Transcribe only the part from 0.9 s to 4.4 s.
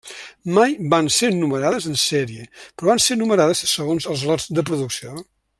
van ser numerades en sèrie, però van ser numerades segons els